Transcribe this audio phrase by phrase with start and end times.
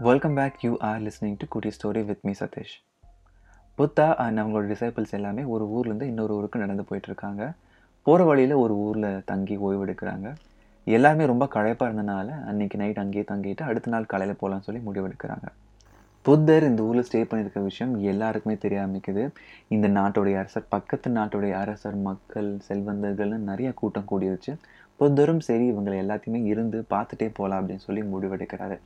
[0.00, 2.84] Welcome back you are listening to குட்டி story with me Satish
[3.78, 7.54] Buddha and அவங்களோட disciples எல்லாமே ஒரு ஊர்லேருந்து இன்னொரு ஊருக்கு நடந்து போயிட்டுருக்காங்க.
[8.02, 10.34] போகிற வழியில் ஒரு ஊரில் தங்கி ஓய்வெடுக்கிறாங்க
[10.84, 15.48] எல்லாருமே ரொம்ப களைப்பாக இருந்தனால அன்றைக்கி நைட் அங்கேயே தங்கிட்டு அடுத்த நாள் காலையில் போகலான்னு சொல்லி முடிவெடுக்கிறாங்க
[16.22, 19.30] புத்தர் இந்த ஊரில் ஸ்டே பண்ணியிருக்க விஷயம் எல்லாருக்குமே தெரிய ஆரம்பிக்குது.
[19.68, 24.54] இந்த நாட்டுடைய அரசர் பக்கத்து நாட்டுடைய அரசர் மக்கள் செல்வந்தர்கள்னு நிறைய கூட்டம் கூடியிருச்சு
[25.00, 28.78] புத்தரும் சரி இவங்களை எல்லாத்தையுமே இருந்து பார்த்துட்டே போகலாம் அப்படின்னு சொல்லி முடிவெடுக்கிறாரு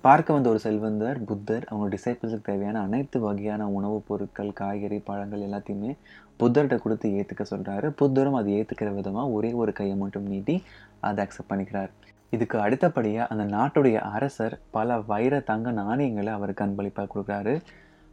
[0.00, 5.96] பார்க்க வந்த ஒரு செல்வந்தர் புத்தர் அவங்க டிசைபிள்ஸுக்கு தேவையான அனைத்து வகையான உணவுப் பொருட்கள் காய்கறி பழங்கள் எல்லாத்தையுமே
[6.38, 10.62] புத்தர்கிட்ட கொடுத்து ஏற்றுக்க சொல்கிறாரு புத்தரும் அதை ஏற்றுக்கிற விதமாக ஒரே ஒரு கையை மட்டும் நீட்டி
[11.00, 11.90] அதை அக்செப்ட் பண்ணிக்கிறார்.
[12.30, 17.60] இதுக்கு அடுத்தபடியாக அந்த நாட்டுடைய அரசர் பல வைர தங்க நாணயங்களை அவருக்கு அன்பளிப்பாக கொடுக்குறாரு.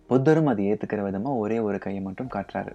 [0.09, 2.71] புத்தரும் அதை ஏற்றுக்கிற விதமாக ஒரே ஒரு கையை மட்டும் காட்டுறாரு.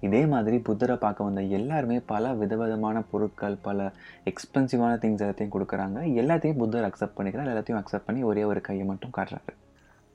[0.00, 3.92] இதே மாதிரி புத்தரை பார்க்க வந்த எல்லாருமே பல விதவிதமான பொருட்கள் பல
[4.24, 5.98] எக்ஸ்பென்சிவான திங்ஸ் எல்லாத்தையும் கொடுக்குறாங்க.
[6.20, 7.50] எல்லாத்தையும் புத்தர் அக்செப்ட் பண்ணிக்கிறார்.
[7.54, 9.54] எல்லாத்தையும் அக்செப்ட் பண்ணி ஒரே ஒரு கையை மட்டும் காட்டுறாரு.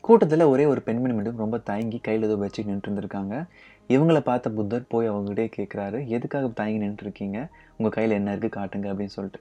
[0.02, 3.46] கூட்டத்தில் ஒரே ஒரு பெண்மணி மட்டும் ரொம்ப தயங்கி கையில் ஏதோ வச்சு நின்று இருந்திருக்காங்க
[3.90, 7.48] இவங்கள பார்த்த புத்தர் போய் அவங்ககிட்டே கேட்குறாரு எதுக்காக தயங்கி நின்றுருக்கீங்க?
[7.78, 9.40] உங்கள் கையில் என்ன இருக்குது காட்டுங்க அப்படின்னு சொல்லிட்டு.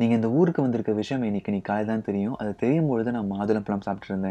[0.00, 2.34] நீங்கள் இந்த ஊருக்கு வந்திருக்க விஷயம் இன்னைக்கு நீ காலை தான் தெரியும்.
[2.40, 4.30] அது தெரியும் பொழுது நான் மாதுளம்பழம் சாப்பிட்டு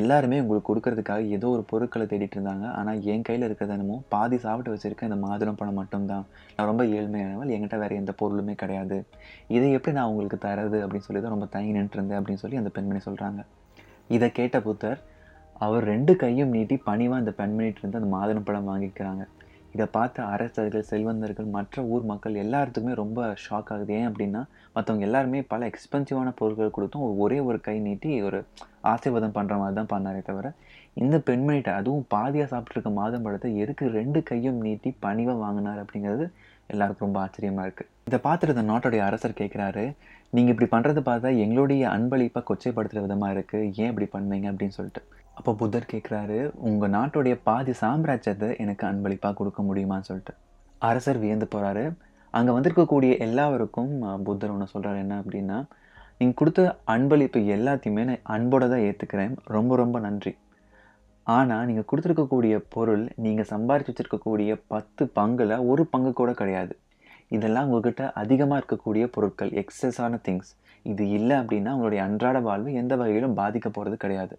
[0.00, 2.64] எல்லாருமே உங்களுக்கு கொடுக்கறதுக்காக ஏதோ ஒரு பொருட்களை தேடிட்டு இருந்தாங்க.
[2.78, 6.24] ஆனால் என் கையில் இருக்கிறது என்னமோ பாதி சாப்பிட்டு வச்சுருக்கேன் இந்த மாதுளம்பழம் மட்டும்தான்.
[6.56, 7.52] நான் ரொம்ப ஏழ்மையானவள்.
[7.56, 8.98] என்கிட்ட வேறு எந்த பொருளுமே கிடையாது.
[9.56, 13.02] இதை எப்படி நான் உங்களுக்கு தரது அப்படின்னு சொல்லி தான் ரொம்ப தயங்கி நின்றுருந்தேன் அப்படின்னு சொல்லி அந்த பெண்மணி
[13.08, 13.42] சொல்கிறாங்க
[14.16, 15.00] இதை கேட்ட புத்தர்
[15.66, 19.22] அவர் ரெண்டு கையும் நீட்டி பணிவாக அந்த பெண்மணிட்டு இருந்து அந்த மாதுளம்பழம் வாங்கிக்கிறாங்க.
[19.78, 23.90] இதை பார்த்த அரசர்கள் செல்வந்தர்கள் மற்ற ஊர் மக்கள் எல்லாத்துக்குமே ரொம்ப ஷாக் ஆகுது.
[23.98, 24.40] ஏன் அப்படின்னா
[24.76, 28.38] மற்றவங்க எல்லாருமே பல எக்ஸ்பென்சிவான பொருட்கள் கொடுத்தும் ஒரே ஒரு கை நீட்டி ஒரு
[28.92, 30.50] ஆசீர்வாதம் பண்ணுற மாதிரி தான் பண்ணாரே தவிர
[31.02, 36.26] இந்த பெண்மணிகிட்ட அதுவும் பாதியாக சாப்பிட்ருக்க மாதம் படத்தை எதுக்கு ரெண்டு கையும் நீட்டி பணிவாக வாங்கினார் அப்படிங்கிறது
[36.74, 39.84] எல்லாருக்கும் ரொம்ப ஆச்சரியமாக இருக்குது இதை பார்த்துட்டு இந்த நாட்டுடைய அரசர் கேட்குறாரு
[40.36, 45.02] நீங்கள் இப்படி பண்ணுறது பார்த்தா எங்களுடைய அன்பளிப்பாக கொச்சைப்படுத்துகிற விதமாக இருக்குது ஏன் இப்படி பண்ணீங்க அப்படின்னு சொல்லிட்டு.
[45.38, 50.34] அப்போ புத்தர் கேட்குறாரு உங்கள் நாட்டுடைய பாதி சாம்ராஜ்யத்தை எனக்கு அன்பளிப்பாக கொடுக்க முடியுமான்னு சொல்லிட்டு.
[50.88, 51.84] அரசர் வியந்து போகிறாரு
[52.34, 53.92] அங்கே வந்திருக்கக்கூடிய எல்லாருக்கும்
[54.26, 55.58] புத்தர் ஒன்று சொல்கிறார் என்ன அப்படின்னா
[56.20, 56.62] நீங்கள் கொடுத்த
[56.94, 60.32] அன்பளிப்பு எல்லாத்தையுமே நான் அன்போடு தான் ஏற்றுக்கிறேன் ரொம்ப ரொம்ப நன்றி.
[61.26, 66.74] ஆனால் நீங்கள் கொடுத்துருக்கக்கூடிய பொருள் நீங்கள் சம்பாரிச்சு வச்சுருக்கக்கூடிய பத்து பங்கில் ஒரு பங்கு கூட கிடையாது.
[67.36, 70.52] இதெல்லாம் உங்ககிட்ட அதிகமாக இருக்கக்கூடிய பொருட்கள் எக்ஸஸான திங்ஸ்
[70.86, 74.36] இது இல்லை அப்படின்னா உங்களுடைய அன்றாட வாழ்வு எந்த வகையிலும் பாதிக்க போகிறது கிடையாது.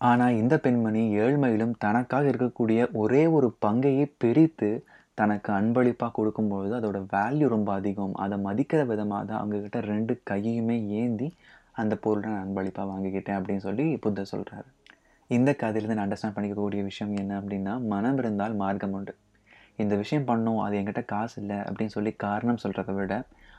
[0.00, 4.70] ஆனால் இந்த பெண்மணி ஏழ்மையிலும் தனக்காக இருக்கக்கூடிய ஒரே ஒரு பங்கையே பிரித்து
[5.18, 8.14] தனக்கு அன்பளிப்பாக கொடுக்கும்பொழுது அதோட வேல்யூ ரொம்ப அதிகம்.
[8.24, 11.28] அதை மதிக்கிற விதமாக தான் அவங்கக்கிட்ட ரெண்டு கையுமே ஏந்தி
[11.82, 14.68] அந்த பொருளை நான் அன்பளிப்பாக வாங்கிக்கிட்டேன் அப்படின்னு சொல்லி புத்தர் சொல்கிறாரு
[15.30, 19.12] இந்த கதையிலேருந்து நான் அண்டர்ஸ்டாண்ட் பண்ணிக்கக்கூடிய விஷயம் என்ன அப்படின்னா மனம் இருந்தால் மார்க்கம் உண்டு.
[19.82, 23.14] இந்த விஷயம் பண்ணணும் அது என்கிட்ட காசு இல்லை அப்படின்னு சொல்லி காரணம் சொல்கிறத விட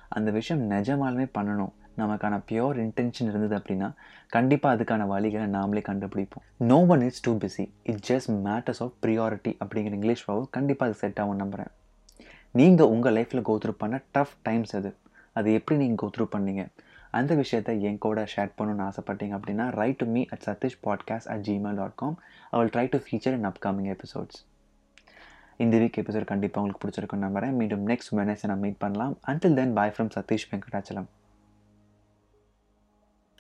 [0.10, 1.74] அந்த விஷயம் நிஜமாலுமே பண்ணணும்.
[1.98, 3.90] நமக்கான பியோர் இன்டென்ஷன் இருந்தது அப்படின்னா
[4.36, 6.46] கண்டிப்பாக அதுக்கான வழிகளை நாமளே கண்டுபிடிப்போம்.
[6.72, 11.00] No one is too busy it just matters of priority அப்படிங்கிற இங்கிலீஷ் வாவும் கண்டிப்பாக அது
[11.04, 11.72] செட் ஆகும் நம்புகிறேன்
[12.60, 14.92] நீங்கள் உங்கள் லைஃப்பில் கோத்ரூ பண்ண டஃப் டைம்ஸ் அது.
[15.34, 16.64] அது எப்படி நீங்கள் கோத்ரூ பண்ணீங்க?
[17.18, 21.44] அந்த விஷயத்தை என் கூட ஷேர் பண்ணணும்னு ஆசைப்பட்டீங்க அப்படின்னா write to me at Satish podcast at
[21.48, 22.18] Gmail dot com
[22.52, 24.40] I will try to feature in upcoming episodes
[25.64, 27.56] இந்த வீக் எபிசோட் கண்டிப்பாக உங்களுக்கு பிடிச்சிருக்குன்னு நம்புறேன்.
[27.60, 29.14] மீண்டும் நெக்ஸ்ட் வெனஸ்டே நான் மீட் பண்ணலாம்.
[29.28, 31.08] Until then bye from Satish Venkatachalam